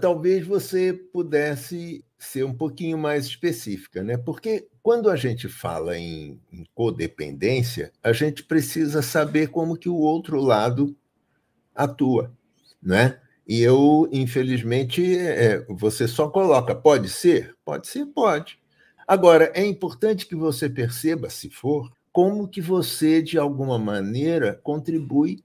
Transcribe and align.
talvez 0.00 0.46
você 0.46 0.92
pudesse 0.92 2.04
ser 2.18 2.44
um 2.44 2.54
pouquinho 2.54 2.98
mais 2.98 3.26
específica, 3.26 4.02
né? 4.02 4.16
Porque 4.16 4.68
quando 4.82 5.10
a 5.10 5.16
gente 5.16 5.48
fala 5.48 5.96
em, 5.96 6.40
em, 6.52 6.64
codependência, 6.74 7.92
a 8.02 8.12
gente 8.12 8.42
precisa 8.44 9.02
saber 9.02 9.48
como 9.48 9.76
que 9.76 9.88
o 9.88 9.96
outro 9.96 10.40
lado 10.40 10.96
atua, 11.74 12.32
né? 12.82 13.20
E 13.46 13.60
eu, 13.60 14.08
infelizmente, 14.12 15.18
é, 15.18 15.64
você 15.68 16.06
só 16.06 16.28
coloca, 16.28 16.74
pode 16.74 17.08
ser? 17.08 17.56
Pode 17.64 17.88
ser, 17.88 18.06
pode. 18.06 18.58
Agora, 19.06 19.50
é 19.54 19.64
importante 19.64 20.26
que 20.26 20.36
você 20.36 20.68
perceba, 20.68 21.28
se 21.30 21.50
for, 21.50 21.90
como 22.12 22.46
que 22.46 22.60
você, 22.60 23.22
de 23.22 23.38
alguma 23.38 23.78
maneira, 23.78 24.60
contribui 24.62 25.42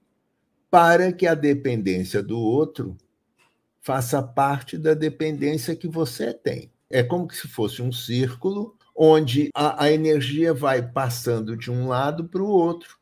para 0.70 1.12
que 1.12 1.26
a 1.26 1.34
dependência 1.34 2.22
do 2.22 2.38
outro 2.38 2.96
faça 3.86 4.20
parte 4.20 4.76
da 4.76 4.94
dependência 4.94 5.76
que 5.76 5.86
você 5.86 6.34
tem. 6.34 6.72
É 6.90 7.04
como 7.04 7.32
se 7.32 7.46
fosse 7.46 7.80
um 7.80 7.92
círculo 7.92 8.76
onde 8.96 9.48
a, 9.54 9.84
a 9.84 9.92
energia 9.92 10.52
vai 10.52 10.82
passando 10.82 11.56
de 11.56 11.70
um 11.70 11.86
lado 11.86 12.24
para 12.24 12.42
o 12.42 12.48
outro. 12.48 12.98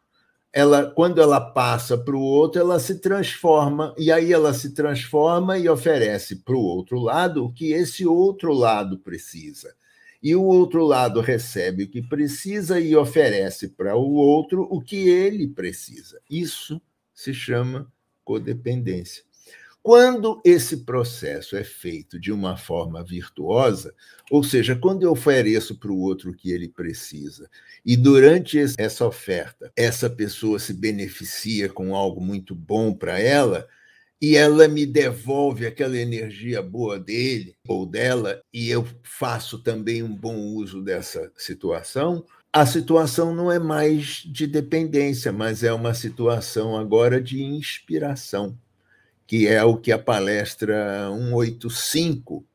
Ela, 0.53 0.91
quando 0.91 1.23
ela 1.23 1.41
passa 1.41 1.97
para 1.97 2.15
o 2.15 2.21
outro, 2.21 2.61
ela 2.61 2.79
se 2.79 3.01
transforma, 3.01 3.95
e 3.97 4.13
aí 4.13 4.31
ela 4.31 4.53
se 4.53 4.75
transforma 4.75 5.57
e 5.57 5.71
oferece 5.71 6.37
para 6.37 6.55
o 6.55 6.61
outro 6.61 6.99
lado 6.99 7.47
o 7.47 7.53
que 7.53 7.73
esse 7.73 8.07
outro 8.07 8.53
lado 8.53 8.99
precisa. 8.99 9.75
E 10.23 10.37
o 10.37 10.43
outro 10.43 10.85
lado 10.85 11.23
recebe 11.23 11.85
o 11.85 11.89
que 11.89 12.03
precisa 12.03 12.79
e 12.79 12.95
oferece 12.95 13.69
para 13.69 13.97
o 13.97 14.13
outro 14.13 14.69
o 14.71 14.83
que 14.83 15.09
ele 15.09 15.49
precisa. 15.49 16.21
Isso 16.29 16.79
se 17.15 17.33
chama 17.33 17.91
codependência. 18.23 19.25
Quando 19.85 20.41
esse 20.43 20.79
processo 20.79 21.55
é 21.55 21.63
feito 21.63 22.19
de 22.19 22.33
uma 22.33 22.57
forma 22.57 23.05
virtuosa, 23.05 23.95
ou 24.31 24.43
seja, 24.43 24.75
quando 24.75 25.03
eu 25.03 25.11
ofereço 25.13 25.79
para 25.79 25.93
o 25.93 26.01
outro 26.01 26.31
o 26.31 26.35
que 26.35 26.51
ele 26.51 26.71
precisa, 26.71 27.51
e 27.85 27.95
durante 27.95 28.59
essa 28.79 29.07
oferta, 29.07 29.71
essa 29.77 30.09
pessoa 30.09 30.59
se 30.59 30.73
beneficia 30.73 31.69
com 31.69 31.95
algo 31.95 32.19
muito 32.19 32.55
bom 32.55 32.95
para 32.95 33.21
ela, 33.21 33.69
e 34.23 34.37
ela 34.37 34.67
me 34.69 34.87
devolve 34.87 35.67
aquela 35.67 35.99
energia 35.99 36.63
boa 36.63 36.99
dele 36.99 37.55
ou 37.69 37.85
dela, 37.85 38.41
e 38.55 38.71
eu 38.71 38.89
faço 39.03 39.59
também 39.59 40.03
um 40.03 40.17
bom 40.17 40.35
uso 40.35 40.81
dessa 40.81 41.31
situação, 41.37 42.25
a 42.51 42.65
situação 42.65 43.35
não 43.35 43.53
é 43.53 43.59
mais 43.59 44.23
de 44.25 44.47
dependência, 44.47 45.31
mas 45.31 45.63
é 45.63 45.75
uma 45.75 45.93
situação 45.93 46.75
agora 46.75 47.21
de 47.21 47.43
inspiração 47.43 48.59
que 49.35 49.49
é 49.49 49.65
o 49.65 49.77
que 49.77 49.91
a 49.91 49.99
palestra 49.99 51.09
185 51.11 52.47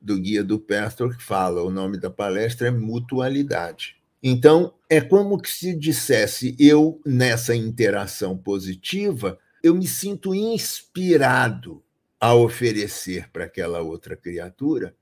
do 0.00 0.18
Guia 0.18 0.42
do 0.42 0.58
Pastor 0.58 1.14
fala. 1.20 1.62
O 1.62 1.70
nome 1.70 1.98
da 1.98 2.08
palestra 2.08 2.68
é 2.68 2.70
Mutualidade. 2.70 3.96
Então, 4.22 4.72
é 4.88 4.98
como 4.98 5.38
que 5.38 5.50
se 5.50 5.76
dissesse, 5.76 6.56
eu, 6.58 7.02
nessa 7.04 7.54
interação 7.54 8.34
positiva, 8.34 9.38
eu 9.62 9.74
me 9.74 9.86
sinto 9.86 10.34
inspirado 10.34 11.82
a 12.18 12.34
oferecer 12.34 13.28
para 13.30 13.44
aquela 13.44 13.82
outra 13.82 14.16
criatura 14.16 14.96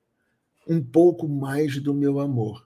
um 0.67 0.83
pouco 0.83 1.29
mais 1.29 1.79
do 1.79 1.95
meu 1.95 2.19
amor. 2.19 2.64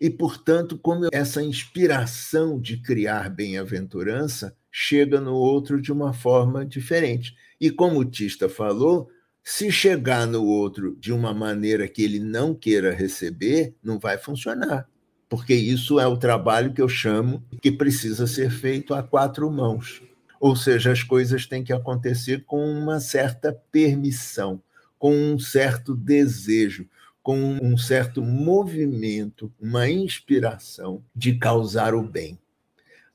E, 0.00 0.08
portanto, 0.08 0.78
como 0.78 1.08
essa 1.12 1.42
inspiração 1.42 2.60
de 2.60 2.76
criar 2.76 3.28
bem-aventurança 3.30 4.56
chega 4.70 5.20
no 5.20 5.34
outro 5.34 5.80
de 5.80 5.90
uma 5.90 6.12
forma 6.12 6.64
diferente. 6.64 7.34
E 7.60 7.70
como 7.70 7.98
o 7.98 8.04
Tista 8.04 8.48
falou, 8.48 9.08
se 9.42 9.72
chegar 9.72 10.26
no 10.26 10.44
outro 10.44 10.94
de 11.00 11.12
uma 11.12 11.34
maneira 11.34 11.88
que 11.88 12.02
ele 12.02 12.20
não 12.20 12.54
queira 12.54 12.92
receber, 12.92 13.74
não 13.82 13.98
vai 13.98 14.18
funcionar. 14.18 14.86
Porque 15.28 15.54
isso 15.54 15.98
é 15.98 16.06
o 16.06 16.16
trabalho 16.16 16.72
que 16.72 16.80
eu 16.80 16.88
chamo 16.88 17.42
que 17.60 17.72
precisa 17.72 18.26
ser 18.26 18.50
feito 18.50 18.94
a 18.94 19.02
quatro 19.02 19.50
mãos. 19.50 20.02
Ou 20.40 20.54
seja, 20.54 20.92
as 20.92 21.02
coisas 21.02 21.46
têm 21.46 21.64
que 21.64 21.72
acontecer 21.72 22.44
com 22.44 22.64
uma 22.64 23.00
certa 23.00 23.52
permissão, 23.72 24.62
com 24.98 25.12
um 25.12 25.38
certo 25.38 25.94
desejo, 25.94 26.88
com 27.28 27.58
um 27.62 27.76
certo 27.76 28.22
movimento, 28.22 29.52
uma 29.60 29.86
inspiração 29.86 31.04
de 31.14 31.34
causar 31.34 31.94
o 31.94 32.02
bem. 32.02 32.38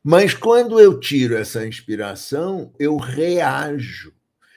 Mas 0.04 0.36
quando 0.36 0.80
eu 0.80 1.00
tiro 1.00 1.36
essa 1.36 1.66
inspiração, 1.66 2.72
eu 2.78 2.96
reajo 2.96 4.14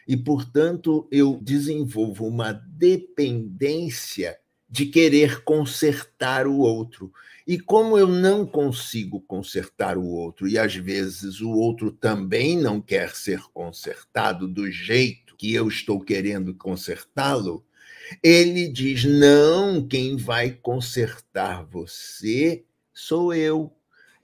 e, 0.06 0.14
portanto, 0.14 1.08
eu 1.10 1.40
desenvolvo 1.40 2.26
uma 2.26 2.52
dependência 2.52 4.38
de 4.68 4.84
querer 4.84 5.42
consertar 5.42 6.46
o 6.46 6.58
outro. 6.58 7.10
E 7.46 7.58
como 7.58 7.96
eu 7.96 8.08
não 8.08 8.44
consigo 8.44 9.22
consertar 9.22 9.96
o 9.96 10.04
outro, 10.04 10.46
e 10.46 10.58
às 10.58 10.74
vezes 10.74 11.40
o 11.40 11.50
outro 11.50 11.90
também 11.90 12.60
não 12.60 12.78
quer 12.78 13.16
ser 13.16 13.40
consertado 13.54 14.46
do 14.46 14.70
jeito 14.70 15.34
que 15.34 15.54
eu 15.54 15.66
estou 15.66 15.98
querendo 15.98 16.54
consertá-lo, 16.54 17.65
ele 18.22 18.68
diz: 18.68 19.04
não, 19.04 19.86
quem 19.86 20.16
vai 20.16 20.50
consertar 20.50 21.64
você 21.64 22.64
sou 22.92 23.34
eu. 23.34 23.72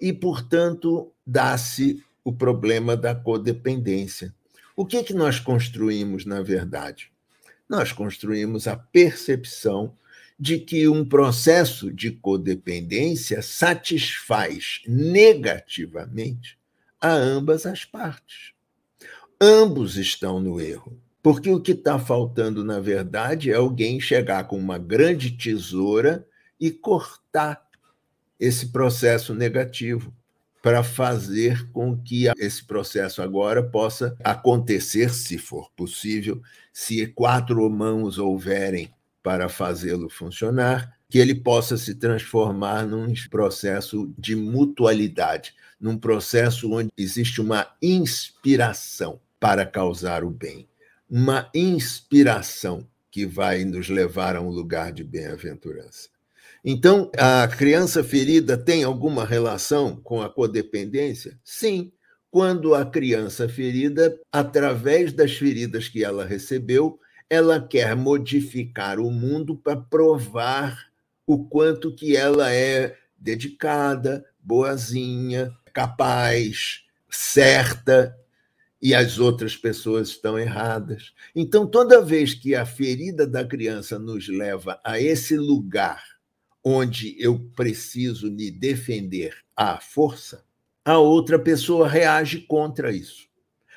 E, 0.01 0.13
portanto, 0.13 1.13
dá-se 1.27 2.03
o 2.25 2.33
problema 2.33 2.97
da 2.97 3.15
codependência. 3.15 4.35
O 4.75 4.87
que, 4.87 4.97
é 4.97 5.03
que 5.03 5.15
nós 5.15 5.39
construímos, 5.39 6.25
na 6.25 6.43
verdade? 6.43 7.11
Nós 7.69 7.93
construímos 7.93 8.67
a 8.67 8.77
percepção 8.77 9.97
de 10.39 10.59
que 10.59 10.89
um 10.89 11.05
processo 11.05 11.93
de 11.93 12.11
codependência 12.11 13.43
satisfaz 13.43 14.83
negativamente 14.87 16.59
a 17.01 17.13
ambas 17.13 17.67
as 17.67 17.85
partes. 17.85 18.53
Ambos 19.41 19.97
estão 19.97 20.41
no 20.41 20.61
erro. 20.61 21.01
Porque 21.23 21.51
o 21.51 21.61
que 21.61 21.73
está 21.73 21.99
faltando, 21.99 22.65
na 22.65 22.81
verdade, 22.81 23.51
é 23.51 23.55
alguém 23.55 24.01
chegar 24.01 24.45
com 24.45 24.59
uma 24.59 24.77
grande 24.77 25.31
tesoura 25.31 26.27
e 26.59 26.71
cortar 26.71 27.65
esse 28.41 28.73
processo 28.73 29.33
negativo 29.35 30.13
para 30.61 30.83
fazer 30.83 31.69
com 31.73 31.97
que 31.97 32.27
esse 32.39 32.65
processo 32.65 33.21
agora 33.21 33.63
possa 33.63 34.17
acontecer, 34.23 35.13
se 35.13 35.39
for 35.39 35.71
possível, 35.77 36.41
se 36.73 37.07
quatro 37.09 37.69
mãos 37.69 38.19
houverem 38.19 38.93
para 39.23 39.49
fazê-lo 39.49 40.09
funcionar, 40.09 40.97
que 41.09 41.19
ele 41.19 41.35
possa 41.35 41.77
se 41.77 41.97
transformar 41.97 42.87
num 42.87 43.13
processo 43.29 44.13
de 44.17 44.35
mutualidade, 44.35 45.55
num 45.81 45.99
processo 45.99 46.73
onde 46.73 46.91
existe 46.97 47.41
uma 47.41 47.69
inspiração 47.83 49.21
para 49.39 49.67
causar 49.67 50.25
o 50.25 50.31
bem, 50.31 50.67
uma 51.15 51.51
inspiração 51.55 52.89
que 53.11 53.27
vai 53.27 53.67
nos 53.67 53.91
levar 53.91 54.35
a 54.35 54.41
um 54.41 54.49
lugar 54.49 54.91
de 54.91 55.05
bem-aventurança. 55.05 56.09
Então, 56.65 57.13
a 57.19 57.47
criança 57.47 58.03
ferida 58.03 58.57
tem 58.57 58.83
alguma 58.83 59.23
relação 59.27 59.95
com 59.97 60.23
a 60.23 60.31
codependência? 60.31 61.39
Sim. 61.45 61.93
Quando 62.31 62.75
a 62.75 62.87
criança 62.87 63.47
ferida, 63.47 64.19
através 64.33 65.13
das 65.13 65.37
feridas 65.37 65.87
que 65.87 66.03
ela 66.03 66.25
recebeu, 66.25 66.99
ela 67.29 67.61
quer 67.61 67.95
modificar 67.95 68.99
o 68.99 69.11
mundo 69.11 69.55
para 69.55 69.77
provar 69.77 70.79
o 71.27 71.45
quanto 71.45 71.95
que 71.95 72.17
ela 72.17 72.51
é 72.51 72.97
dedicada, 73.19 74.25
boazinha, 74.43 75.53
capaz, 75.75 76.85
certa, 77.11 78.17
e 78.83 78.95
as 78.97 79.21
outras 79.21 79.57
pessoas 79.57 80.09
estão 80.09 80.37
erradas. 80.37 81.13
Então, 81.37 81.65
toda 81.65 82.03
vez 82.03 82.35
que 82.35 82.55
a 82.57 82.67
ferida 82.67 83.25
da 83.25 83.45
criança 83.45 83.97
nos 83.97 84.29
leva 84.29 84.81
a 84.85 85.01
esse 85.01 85.37
lugar 85.37 86.03
onde 86.65 87.15
eu 87.19 87.39
preciso 87.55 88.31
me 88.31 88.51
defender 88.51 89.37
à 89.57 89.79
força, 89.79 90.45
a 90.85 90.99
outra 90.99 91.39
pessoa 91.39 91.89
reage 91.89 92.41
contra 92.41 92.91
isso. 92.91 93.31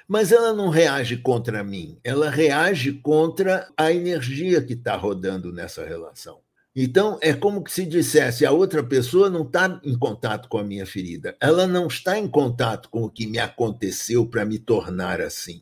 Mas 0.08 0.32
ela 0.32 0.54
não 0.54 0.70
reage 0.70 1.18
contra 1.18 1.64
mim, 1.64 2.00
ela 2.04 2.30
reage 2.30 2.94
contra 2.94 3.72
a 3.78 3.92
energia 3.92 4.62
que 4.62 4.74
está 4.74 4.96
rodando 4.96 5.52
nessa 5.52 5.86
relação. 5.86 6.45
Então, 6.76 7.18
é 7.22 7.34
como 7.34 7.64
se 7.68 7.86
dissesse: 7.86 8.46
a 8.46 8.52
outra 8.52 8.84
pessoa 8.84 9.30
não 9.30 9.44
está 9.44 9.80
em 9.84 9.98
contato 9.98 10.50
com 10.50 10.58
a 10.58 10.64
minha 10.64 10.86
ferida, 10.86 11.36
ela 11.40 11.66
não 11.66 11.88
está 11.88 12.18
em 12.18 12.28
contato 12.28 12.90
com 12.90 13.04
o 13.04 13.10
que 13.10 13.26
me 13.28 13.40
aconteceu 13.40 14.26
para 14.26 14.46
me 14.46 14.60
tornar 14.60 15.22
assim. 15.22 15.62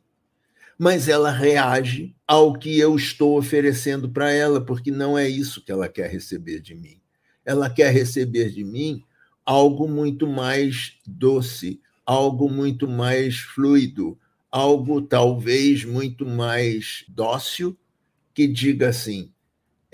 Mas 0.77 1.07
ela 1.07 1.31
reage 1.31 2.15
ao 2.27 2.53
que 2.53 2.79
eu 2.79 2.95
estou 2.95 3.37
oferecendo 3.37 4.09
para 4.09 4.31
ela, 4.31 4.59
porque 4.59 4.89
não 4.89 5.17
é 5.17 5.29
isso 5.29 5.63
que 5.63 5.71
ela 5.71 5.87
quer 5.87 6.09
receber 6.09 6.59
de 6.59 6.73
mim 6.73 7.03
ela 7.45 7.69
quer 7.69 7.91
receber 7.91 8.49
de 8.49 8.63
mim 8.63 9.03
algo 9.45 9.87
muito 9.87 10.25
mais 10.25 10.97
doce, 11.05 11.81
algo 12.05 12.49
muito 12.49 12.87
mais 12.87 13.39
fluido, 13.39 14.17
algo 14.51 15.01
talvez 15.01 15.83
muito 15.83 16.25
mais 16.25 17.03
dócil 17.09 17.77
que 18.33 18.47
diga 18.47 18.89
assim: 18.89 19.31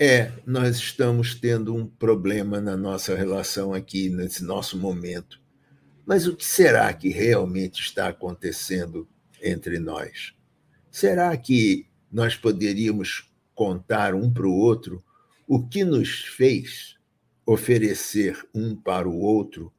é, 0.02 0.32
nós 0.46 0.78
estamos 0.78 1.34
tendo 1.34 1.76
um 1.76 1.86
problema 1.86 2.58
na 2.58 2.74
nossa 2.74 3.14
relação 3.14 3.74
aqui, 3.74 4.08
nesse 4.08 4.42
nosso 4.42 4.78
momento. 4.78 5.38
Mas 6.06 6.26
o 6.26 6.34
que 6.34 6.46
será 6.46 6.90
que 6.94 7.10
realmente 7.10 7.82
está 7.82 8.08
acontecendo 8.08 9.06
entre 9.42 9.78
nós? 9.78 10.32
Será 10.90 11.36
que 11.36 11.86
nós 12.10 12.34
poderíamos 12.34 13.30
contar 13.54 14.14
um 14.14 14.32
para 14.32 14.46
o 14.46 14.54
outro 14.54 15.04
o 15.46 15.68
que 15.68 15.84
nos 15.84 16.20
fez 16.20 16.96
oferecer 17.44 18.42
um 18.54 18.74
para 18.74 19.06
o 19.06 19.20
outro 19.20 19.70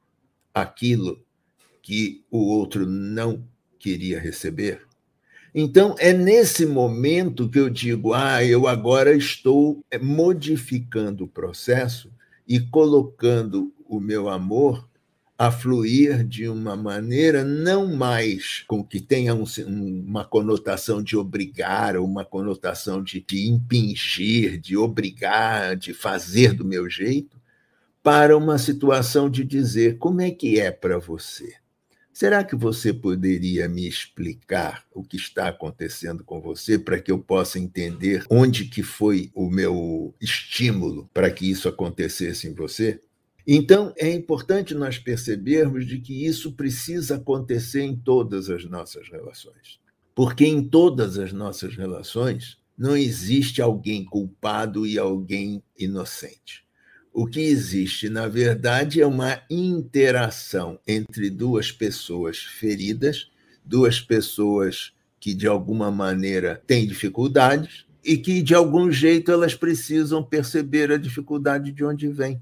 aquilo 0.53 1.25
que 1.81 2.23
o 2.29 2.45
outro 2.45 2.85
não 2.85 3.43
queria 3.79 4.19
receber? 4.19 4.85
Então, 5.53 5.95
é 5.99 6.13
nesse 6.13 6.65
momento 6.65 7.49
que 7.49 7.59
eu 7.59 7.69
digo: 7.69 8.13
ah, 8.13 8.43
eu 8.43 8.67
agora 8.67 9.13
estou 9.13 9.83
eh, 9.91 9.97
modificando 9.97 11.25
o 11.25 11.27
processo 11.27 12.11
e 12.47 12.59
colocando 12.59 13.73
o 13.87 13.99
meu 13.99 14.29
amor 14.29 14.89
a 15.37 15.51
fluir 15.51 16.23
de 16.23 16.47
uma 16.47 16.75
maneira 16.75 17.43
não 17.43 17.87
mais 17.95 18.63
com 18.67 18.83
que 18.83 18.99
tenha 19.01 19.33
um, 19.33 19.43
uma 19.67 20.23
conotação 20.23 21.01
de 21.01 21.17
obrigar, 21.17 21.97
ou 21.97 22.05
uma 22.05 22.23
conotação 22.23 23.03
de, 23.03 23.25
de 23.27 23.49
impingir, 23.49 24.59
de 24.59 24.77
obrigar, 24.77 25.75
de 25.75 25.95
fazer 25.95 26.53
do 26.53 26.63
meu 26.63 26.87
jeito, 26.87 27.41
para 28.03 28.37
uma 28.37 28.57
situação 28.59 29.29
de 29.29 29.43
dizer 29.43 29.97
como 29.97 30.21
é 30.21 30.29
que 30.29 30.59
é 30.59 30.71
para 30.71 30.99
você. 30.99 31.60
Será 32.21 32.43
que 32.43 32.55
você 32.55 32.93
poderia 32.93 33.67
me 33.67 33.87
explicar 33.87 34.85
o 34.93 35.03
que 35.03 35.17
está 35.17 35.47
acontecendo 35.47 36.23
com 36.23 36.39
você 36.39 36.77
para 36.77 37.01
que 37.01 37.11
eu 37.11 37.17
possa 37.17 37.57
entender 37.57 38.23
onde 38.29 38.65
que 38.65 38.83
foi 38.83 39.31
o 39.33 39.49
meu 39.49 40.13
estímulo 40.21 41.09
para 41.11 41.31
que 41.31 41.49
isso 41.49 41.67
acontecesse 41.67 42.47
em 42.47 42.53
você? 42.53 43.01
Então, 43.47 43.91
é 43.97 44.07
importante 44.13 44.75
nós 44.75 44.99
percebermos 44.99 45.87
de 45.87 45.97
que 45.97 46.23
isso 46.23 46.51
precisa 46.51 47.15
acontecer 47.15 47.81
em 47.81 47.95
todas 47.95 48.51
as 48.51 48.65
nossas 48.65 49.09
relações. 49.09 49.79
Porque 50.13 50.45
em 50.45 50.63
todas 50.63 51.17
as 51.17 51.33
nossas 51.33 51.75
relações 51.75 52.59
não 52.77 52.95
existe 52.95 53.63
alguém 53.63 54.05
culpado 54.05 54.85
e 54.85 54.99
alguém 54.99 55.63
inocente. 55.75 56.63
O 57.13 57.27
que 57.27 57.41
existe, 57.41 58.09
na 58.09 58.27
verdade, 58.27 59.01
é 59.01 59.05
uma 59.05 59.41
interação 59.49 60.79
entre 60.87 61.29
duas 61.29 61.69
pessoas 61.69 62.37
feridas, 62.37 63.29
duas 63.65 63.99
pessoas 63.99 64.93
que, 65.19 65.33
de 65.33 65.45
alguma 65.45 65.91
maneira, 65.91 66.63
têm 66.65 66.87
dificuldades 66.87 67.85
e 68.03 68.17
que, 68.17 68.41
de 68.41 68.55
algum 68.55 68.89
jeito, 68.89 69.29
elas 69.29 69.53
precisam 69.53 70.23
perceber 70.23 70.89
a 70.89 70.97
dificuldade 70.97 71.73
de 71.73 71.83
onde 71.83 72.07
vem. 72.07 72.41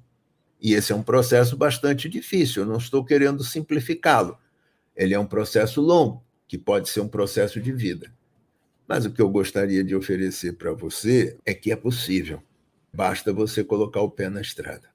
E 0.61 0.73
esse 0.73 0.91
é 0.91 0.95
um 0.95 1.03
processo 1.03 1.57
bastante 1.57 2.07
difícil, 2.07 2.61
eu 2.61 2.69
não 2.69 2.77
estou 2.77 3.03
querendo 3.03 3.43
simplificá-lo. 3.43 4.37
Ele 4.95 5.15
é 5.15 5.19
um 5.19 5.25
processo 5.25 5.81
longo, 5.81 6.23
que 6.47 6.57
pode 6.57 6.89
ser 6.89 6.99
um 6.99 7.07
processo 7.07 7.59
de 7.59 7.71
vida. 7.71 8.13
Mas 8.87 9.05
o 9.05 9.11
que 9.11 9.21
eu 9.21 9.29
gostaria 9.29 9.83
de 9.83 9.95
oferecer 9.95 10.53
para 10.53 10.73
você 10.73 11.37
é 11.45 11.53
que 11.53 11.71
é 11.71 11.75
possível. 11.75 12.43
Basta 12.93 13.31
você 13.31 13.63
colocar 13.63 14.01
o 14.01 14.09
pé 14.09 14.29
na 14.29 14.41
estrada. 14.41 14.89